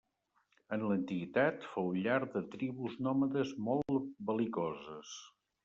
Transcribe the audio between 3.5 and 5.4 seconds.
molt bel·licoses.